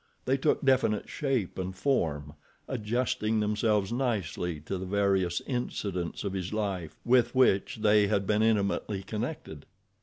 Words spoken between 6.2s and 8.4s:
of his life with which they had